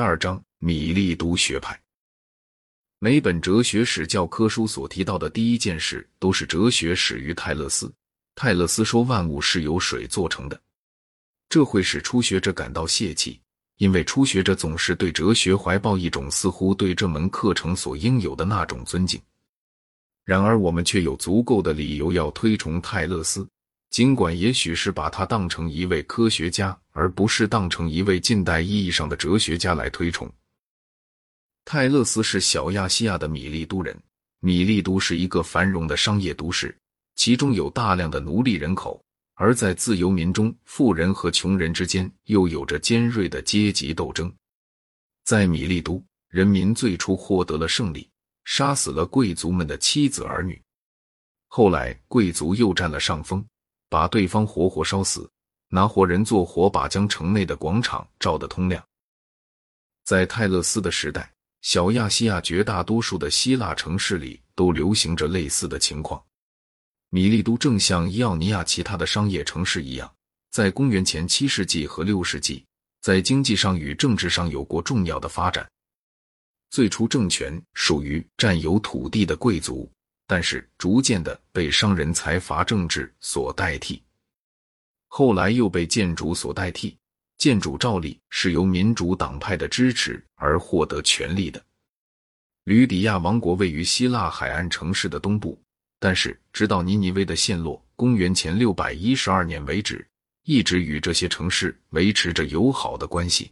[0.00, 1.78] 第二章：米利都学派。
[3.00, 7.92] 每本哲学史教科书所提到的第一件事，都是哲学始于泰勒斯。
[8.34, 10.58] 泰勒斯说万物是由水做成的，
[11.50, 13.38] 这会使初学者感到泄气，
[13.76, 19.20] 因为初学者总是对哲学怀抱一种似乎对这门课程所应有的那种尊敬。
[20.24, 23.46] 然而，我们却有足够的理由要推崇泰勒斯，
[23.90, 30.30] 尽管也许是把他当成一位科学家，而不是当成一位近代意义上的哲学家来推崇。
[31.64, 33.96] 泰勒斯是小亚细亚的米利都人。
[34.42, 36.74] 米利都是一个繁荣的商业都市，
[37.14, 38.98] 其中有大量的奴隶人口。
[39.34, 44.32] 而在自由民中，富人和穷人之间又有着尖锐的阶级斗争。
[45.24, 48.08] 在米利都，人民最初获得了胜利，
[48.44, 50.60] 杀死了贵族们的妻子儿女。
[51.48, 53.44] 后来，贵族又占了上风，
[53.90, 55.30] 把对方活活烧死，
[55.68, 58.82] 拿活人做火把，将城内的广场照得通亮。
[60.04, 61.30] 在泰勒斯的时代。
[61.62, 66.18] 小亚细亚绝大多数的希腊城市里都流行着类似的情况。
[67.10, 70.10] 米利都正像伊奥尼亚其他的商业城市一样，
[70.50, 72.64] 在公元前七世纪和六世纪，
[73.02, 75.70] 在经济上与政治上有过重要的发展。
[76.70, 79.86] 最初政权属于占有土地的贵族，
[80.30, 84.00] 但是逐渐的被商人、财阀、政治所代替，
[85.08, 86.96] 后来又被建筑所代替。
[87.36, 91.60] 建主照例是由民主党派的支持而获得权力的。
[92.62, 95.60] 吕底亚王国位于希腊海岸城市的东部，
[95.98, 100.06] 但是直到尼尼微的陷落（公元前六百一十二年）为止，
[100.44, 103.50] 一直与这些城市维持着友好的关系。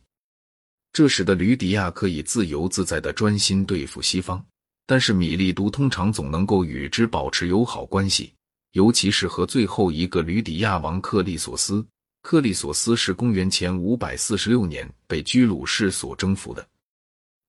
[0.92, 4.46] 这使得吕底亚可以自由自在的专心对付西方，
[4.88, 8.32] 但是米利都通常总能够与之保持友好关系，
[8.72, 11.86] 尤其是和最后一个吕底亚王克利索斯。
[12.22, 16.66] 克利索斯是公元前五百四十六年被居鲁士所征服的。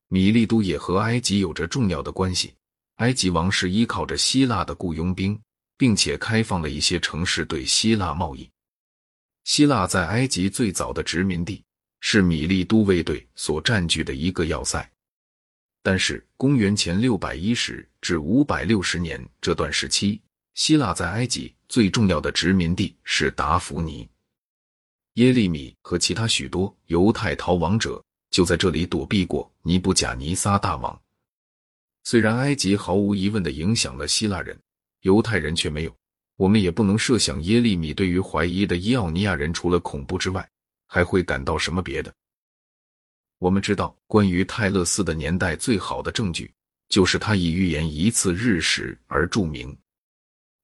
[0.10, 2.54] 米利都也和埃及有着重要的关系。
[2.98, 5.40] 埃及王室依靠着希腊的雇佣兵，
[5.78, 8.50] 并且开放了一些城市对希腊贸易。
[9.46, 11.64] 希腊在埃及最早的殖民地，
[12.02, 14.86] 是米利都卫队所占据的一个要塞。
[15.82, 20.22] 但是，公元前六百一十至五百六十年这段时期，
[20.54, 24.08] 希腊在埃及最重要的殖民地是达芙妮。
[25.14, 31.02] 耶利米和其他许多犹太逃亡者就在这里躲避过尼布甲尼撒大王。
[32.04, 34.58] 虽然埃及毫无疑问的影响了希腊人，
[35.02, 35.96] 犹太人却没有。
[36.36, 40.48] 我们也不能设想耶利米对于怀疑的伊奥尼亚人除了恐怖之外，
[40.88, 42.14] 还会感到什么别的。
[43.40, 46.54] 我们知道，关于泰勒斯的年代最好的证据
[46.88, 49.76] 就是他以预言一次日食而著名。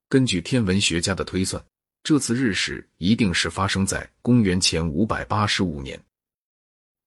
[0.07, 1.61] 根据天文学家的推算。
[2.03, 5.99] 这次日食一定是发生在公元前五百八十五年，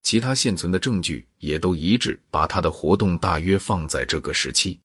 [0.02, 4.80] 其他现存的证据也都一致，把他的活动大约放在这个时期。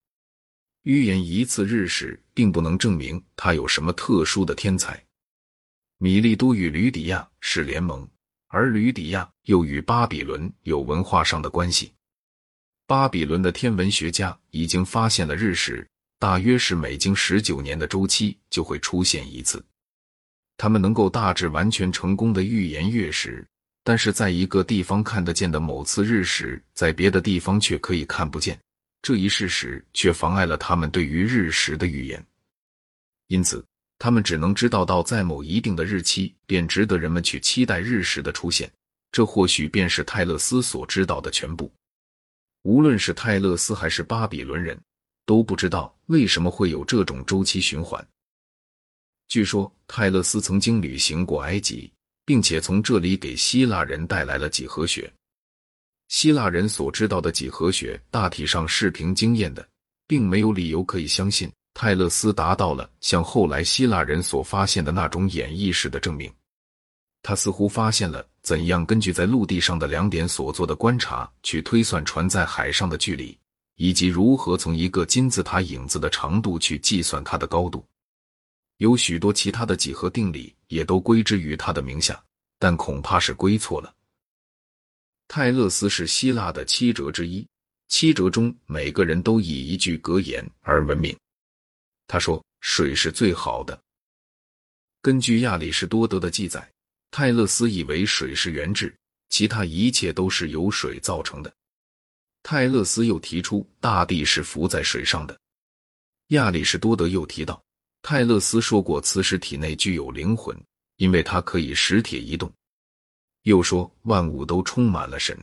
[0.84, 5.04] 预言一次日食，并不能证明他有什么特殊的天才。
[5.98, 8.08] 米利都与吕底亚是联盟，
[8.54, 11.92] 而吕底亚又与巴比伦有文化上的关系。
[12.86, 19.66] 巴比伦的天文学家已经发现了日食，大约是每经十九年的周期就会出现一次。
[20.56, 23.44] 他们能够大致完全成功的预言月食，
[23.84, 28.60] 但是在一个地方看得见的某次日食，在别的地方却可以看不见。
[29.02, 32.24] 这一事实却妨碍了他们对于日食的预言，
[33.30, 33.66] 因此
[34.04, 38.70] 他们只能知道到在某一定的日期便值得人们去期待日食的出现。
[39.14, 41.72] 这或许便是泰勒斯所知道的全部。
[42.64, 44.78] 无论是泰勒斯还是巴比伦人，
[45.26, 48.06] 都不知道为什么会有这种周期循环。
[49.30, 51.90] 据说泰勒斯曾经旅行过埃及，
[52.26, 55.10] 并且从这里给希腊人带来了几何学。
[56.10, 59.66] 希腊人所知道的几何学大体上是凭经验的，
[60.06, 66.32] 并没有理由可以相信泰勒斯达到了像后来希腊人所发现的那种演绎式的证明。
[67.22, 73.38] 他似乎发现了怎样根据在陆地上的两点所做的观察去推算船在海上的距离，
[73.78, 77.86] 以及如何从一个金字塔影子的长度去计算它的高度。
[78.78, 82.22] 有许多其他的几何定理也都归之于他的名下，
[82.60, 83.94] 但恐怕是归错了。
[85.30, 87.48] 泰勒斯是希腊的七哲之一，
[87.88, 91.16] 七哲中每个人都以一句格言而闻名。
[92.08, 93.80] 他说：“水是最好的。”
[95.02, 96.72] 根据亚里士多德的记载，
[97.12, 98.96] 泰勒斯以为水是原质，
[99.30, 101.54] 其他一切都是由水造成的。
[102.42, 105.38] 泰勒斯又提出大地是浮在水上的。
[106.28, 107.62] 亚里士多德又提到。
[108.02, 110.54] 泰勒斯说过，磁石体内具有灵魂，
[110.98, 112.52] 因为它可以使铁移动。
[113.44, 115.38] 又说，万物都充满了神。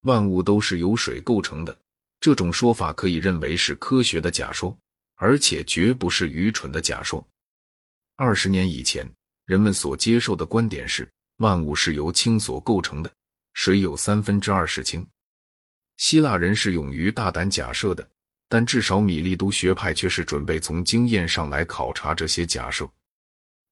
[0.00, 1.78] 万物都是由水构成的。
[2.18, 4.76] 这种说法可以认为是科学的假说，
[5.22, 7.24] 而且绝不是愚蠢的假说。
[8.16, 9.08] 二十年以前，
[9.44, 13.12] 人们所接受的观点是万物是由氢所构成的，
[13.54, 15.06] 水有三分之二是氢。
[15.96, 18.04] 希腊人是勇于大胆假设的，
[18.48, 22.90] 但至少米利都学派却是准备从经验上来考察这些假设。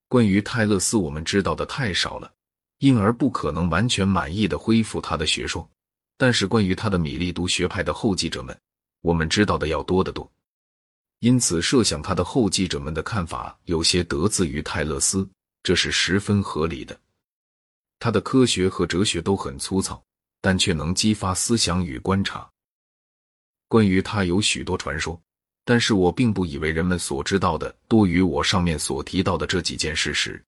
[0.06, 2.32] 关于泰勒斯，我们知道的太少了，
[2.79, 5.69] 因而不可能完全满意的恢复他的学说。
[6.17, 8.56] 但是关于他的米利都学派的后继者们，
[9.00, 10.31] 我们知道的要多得多。
[11.20, 15.28] 因此，设想他的后继者们的看法有些得自于泰勒斯，
[15.62, 16.99] 这是十分合理的。
[17.99, 20.02] 他的科学和哲学都很粗糙，
[20.40, 22.50] 但却能激发思想与观察。
[23.69, 25.20] 关于他有许多传说，
[25.67, 30.43] 但是我并不以为人们所知道的多于我上面所提到的这几件事实。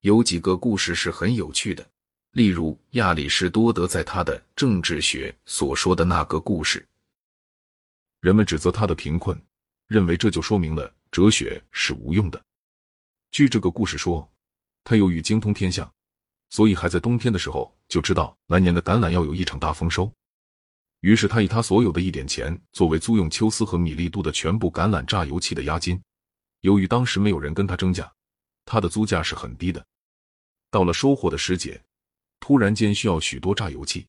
[0.00, 1.88] 有几个故事是很有趣的，
[2.32, 6.84] 例如亚里士多德在他的《政治学》所说的那个故事。
[8.20, 9.40] 人们指责他的贫困。
[9.86, 12.42] 认为这就说明了哲学是无用的。
[13.30, 14.28] 据这个故事说，
[14.82, 15.92] 他由于精通天象，
[16.50, 20.10] 所以还在冬天的时候就知道来年的橄榄要有一场大丰收。
[21.00, 26.00] 于是他以他所有的一点钱作为租用秋斯和米利都的全部橄榄榨油器的押金。
[26.62, 28.12] 由于当时没有人跟他争价，
[28.64, 29.86] 他的租价是很低的。
[30.70, 31.80] 到了收获的时节，
[32.40, 34.06] 突然间需要许多榨油器，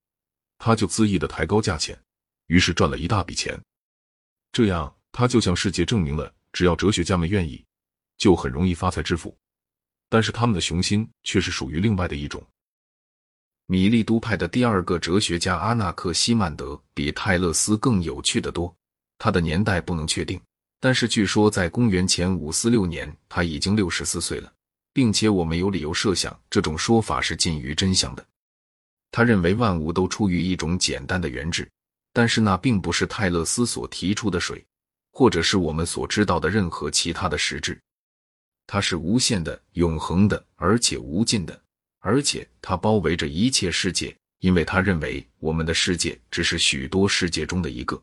[0.58, 2.00] 他就恣意的抬高价钱，
[2.48, 3.62] 于是赚了一大笔钱。
[4.52, 4.97] 这样。
[5.12, 7.64] 他就向世界证明了，只要哲学家们愿意，
[8.18, 9.36] 就很容易发财致富。
[10.10, 12.46] 但是他们的雄心却是属于另外的一种。
[13.66, 18.74] 米利都派的第二个哲学家阿纳克西曼德比泰勒斯更有趣的多。
[19.18, 20.40] 他的年代不能确定，
[20.80, 24.54] 但是据说在公元前五四六年他已经六十四岁了，
[24.94, 28.26] 并且我们有理由设想这种说法是近于真相的。
[29.12, 31.70] 他认为万物都出于一种简单的原质，
[32.14, 34.64] 但是那并不是泰勒斯所提出的水。
[35.18, 37.82] 或者是我们所知道的任何其他的实质，
[38.68, 41.60] 它是无限的、永恒的，而且无尽的，
[41.98, 48.00] 而且它包围着一切世界，因为他认为我们的世界只是许多世界中的一个。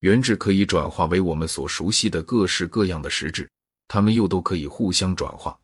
[0.00, 3.48] 原质可以转化为我们所熟悉的各式各样的实质，
[3.86, 5.56] 它们又都可以互相转化。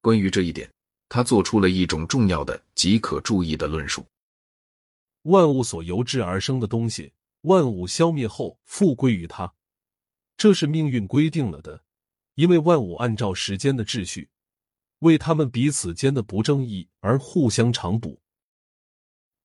[0.00, 0.70] 关于这一点，
[1.08, 4.06] 他做出了一种重要的、极可注意的论述：
[5.22, 7.10] 万物所由之而生的东西。
[7.42, 9.54] 万物消灭后复归于他，
[10.36, 11.82] 这是命运规定了的。
[12.34, 14.28] 因为万物按照时间的秩序，
[15.00, 18.20] 为他们彼此间的不正义而互相偿补。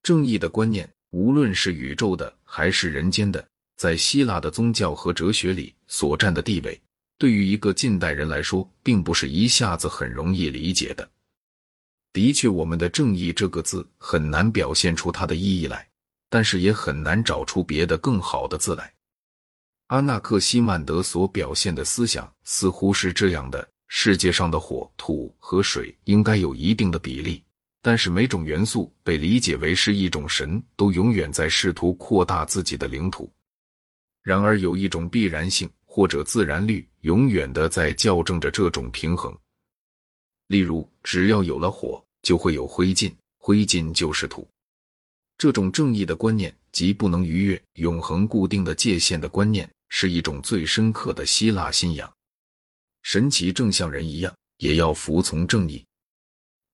[0.04, 6.80] 正义的观念，无论是宇宙的还是人间的，在希腊的宗教和哲学里所占的地位，
[7.18, 11.10] 对于一个近代人来说，并不是一下子很容易理解的。
[12.12, 15.90] 的确，我们的“正义”这个字很难表现出它的意义来。
[16.34, 18.92] 但是也很难找出别的更好的字来。
[19.90, 27.44] 阿纳克西曼德所表现的思想似乎是这样的：世界上的火、土和水应该有一定的比例，
[27.84, 33.32] 但是每种元素被理解为是一种神，都永远在试图扩大自己的领土。
[34.24, 39.32] 然而有一种必然性或者自然律，永远的在校正着这种平衡。
[40.48, 44.48] 例如，只要有了火，就会有灰烬，灰烬就是土。
[45.38, 52.12] 这种正义的观念及不能逾越永恒固定的界限的观念，是一种最深刻的希腊信仰。
[53.02, 55.86] 神奇正像人一样，也要服从正义。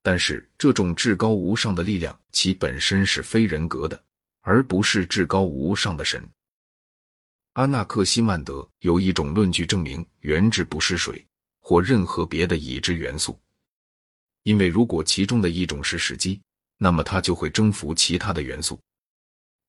[0.01, 4.01] 但是，这种至高无上的力量，其本身是非人格的，
[4.41, 6.23] 而不是至高无上的神。
[7.53, 11.25] 阿纳克西曼德有一种论据证明，原质不是水
[11.59, 13.37] 或任何别的已知元素，
[14.43, 16.39] 因为如果其中的一种是时机。
[16.81, 18.79] 那么它就会征服其他的元素。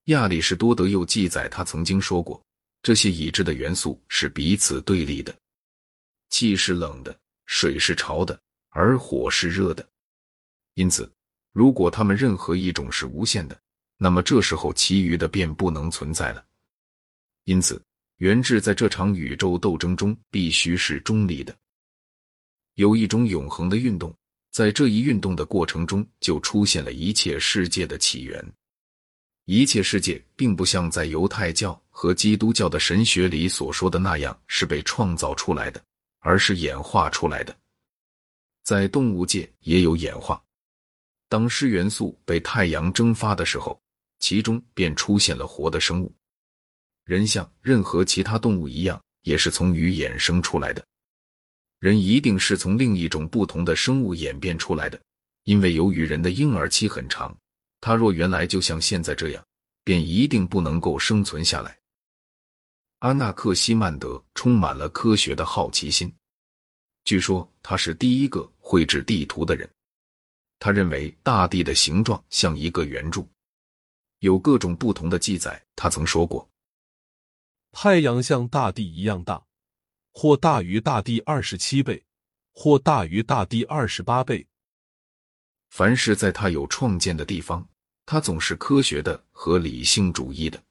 [0.04, 2.42] 亚里士多德又记载，他曾经说过，
[2.82, 5.36] 这些已知的元素是彼此对立的，
[6.30, 7.14] 气是冷的，
[7.46, 8.40] 水是潮的，
[8.70, 9.86] 而火是热的。
[10.74, 11.12] 因此，
[11.52, 13.60] 如果它们任何一种是无限的，
[13.98, 16.44] 那么这时候其余的便不能存在了。
[17.44, 17.82] 因此，
[18.18, 21.54] 原质在这场宇宙斗争中必须是中立的，
[22.74, 24.14] 有一种永恒的运动。
[24.50, 28.44] 在这一运动的过程中，就出现了一切世界的起源。
[29.46, 35.82] 一切世界并不像在犹太教和基督教的神学里所说的那样是被创造出来的，
[36.20, 37.56] 而是演化出来的。
[38.62, 40.40] 在动物界也有演化。
[41.28, 43.80] 当湿元素被太阳蒸发的时候，
[44.18, 46.12] 其中便出现了活的生物。
[47.04, 50.84] 人像任何其他动物一样，也是从鱼衍生出来的。
[51.80, 55.00] 人一定是从另一种不同的生物演变出来的，
[55.44, 57.36] 因为由于人的婴儿期很长，
[57.80, 59.42] 他若原来就像现在这样，
[59.82, 61.76] 便一定不能够生存下来。
[62.98, 66.12] 阿纳克西曼德充满了科学的好奇心，
[67.04, 69.68] 据说他是第一个绘制地图的人。
[70.58, 73.26] 他认为大地的形状像一个圆柱，
[74.18, 75.64] 有各种不同的记载。
[75.74, 76.46] 他曾说过，
[77.72, 79.42] 太阳像大地一样大，
[80.12, 82.04] 或大于大地二十七倍，
[82.52, 84.46] 或大于大地二十八倍。
[85.70, 87.66] 凡是在他有创建的地方，
[88.04, 90.62] 他总是科学的和理性主义的。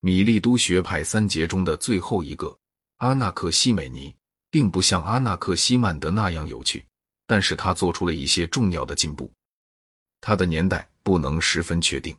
[0.00, 2.56] 米利都学派三杰中的最后一个
[2.98, 4.14] 阿纳克西美尼，
[4.50, 6.84] 并不像阿纳克西曼德那样有趣。
[7.26, 9.28] 但是他做出了一些重要的进步。
[10.20, 12.16] 他的年代不能十分确定，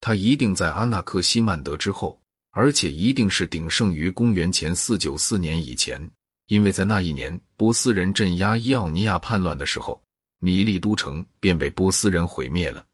[0.00, 2.18] 他一定在阿纳克西曼德之后，
[2.56, 6.10] 而且一定是鼎盛于公元前四九四年以前，
[6.46, 10.02] 因为在那一年波斯人镇压伊奥尼亚叛乱的时候，
[10.38, 12.86] 米利都城便被波斯人毁灭了。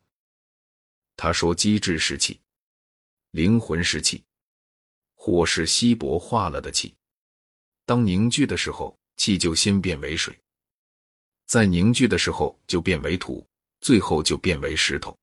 [1.17, 2.41] 他说：“机制是气，
[3.31, 4.25] 灵魂是气，
[5.15, 6.93] 火是稀薄化了的气。
[7.87, 10.37] 当凝聚的时候，气就先变为水。”
[11.47, 13.47] 在凝聚的时候就变为土，
[13.81, 15.17] 最后就变为石头。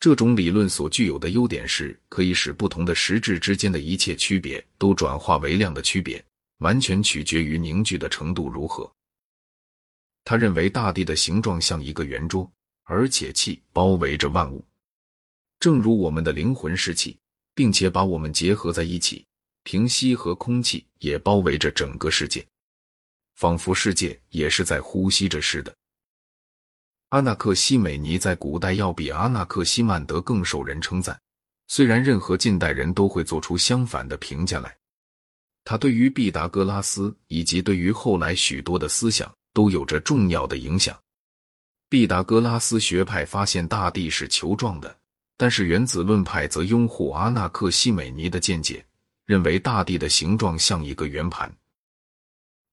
[0.00, 6.24] 这种理论所具有的优点是，可以使不同的实质之间的一切区别都转化为量的区别，
[6.58, 8.90] 完全取决于凝聚的程度如何。
[10.24, 12.50] 他认为大地的形状像一个圆桌，
[12.84, 14.64] 而且气包围着万物，
[15.58, 17.18] 正如我们的灵魂是气，
[17.54, 19.26] 并且把我们结合在一起。
[19.64, 22.42] 平息和空气也包围着整个世界。
[23.34, 25.74] 仿佛世界也是在呼吸着似的。
[27.10, 31.20] 阿纳克西美尼在古代要比阿纳克西曼德更受人称赞，
[31.66, 34.76] 虽然任何近代人都会做出相反的评价来。
[35.64, 40.96] 他对于毕达哥拉斯以及对于后来许多的思想都有着重要的影响。
[41.88, 44.96] 毕达哥拉斯学派发现大地是球状的，
[45.36, 48.86] 但是原子论派则拥护阿纳克西美尼的见解，
[49.26, 51.52] 认为大地的形状像一个圆盘。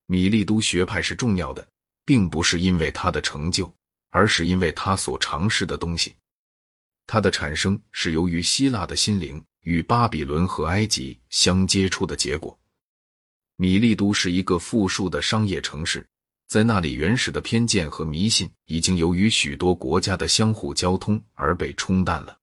[0.06, 1.67] 米利都学派是重要的，
[2.06, 3.74] 并不是因为他的成就，
[4.18, 6.16] 而是因为他所尝试的东西。
[7.06, 12.58] 它的产生是由于希腊的心灵与巴比伦和埃及相接触的结果。
[13.58, 16.04] 米利都是一个富庶的商业城市，
[16.48, 22.36] 在那里，原始的偏见和迷信已经由于许多国家的相互交通而被冲淡了。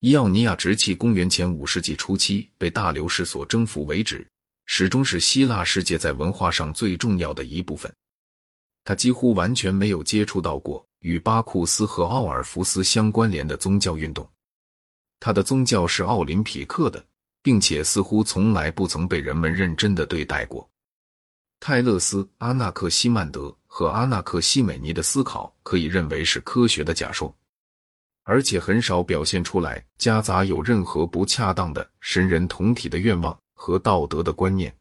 [0.00, 4.26] 伊奥尼亚直至公元前五世纪初期被大流士所征服为止。
[4.64, 7.92] 始终是希腊世界在文化上最重要的一部分。
[8.90, 14.28] 他几乎完全没有接触到过与巴库斯和奥尔弗斯相关联的宗教运动。
[15.20, 17.06] 他的宗教是奥林匹克的，
[17.40, 20.68] 并且似乎从来不曾被人们认真的对待过。
[21.60, 27.32] 泰勒斯、阿纳克西曼德和阿纳克西美尼的思考可以认为是科学的假说，
[28.24, 33.38] 而且很少表现出来夹杂有任何不恰当的神人同体的愿望。
[33.54, 34.74] 和道德的观念，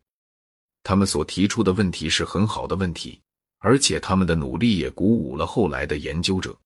[0.81, 3.21] 他们所提出的问题是很好的问题，
[3.59, 6.57] 而且他们的努力也鼓舞了后来的研究者。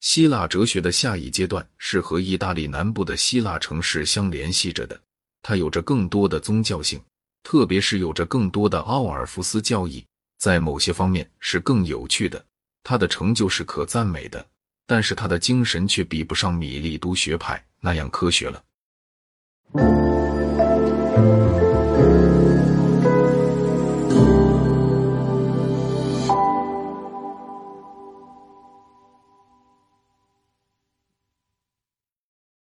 [0.00, 4.98] 希腊哲学的下一阶段是和意大利南部的希腊城市相联系着的，
[5.42, 6.98] 它有着更多的宗教性，
[7.42, 10.02] 特别是有着更多的奥尔夫斯教义，
[10.38, 12.42] 在某些方面是更有趣的。
[12.82, 14.46] 他的成就是可赞美的，
[14.86, 18.64] 但是他的精神却比不上米利都学派那样科学了。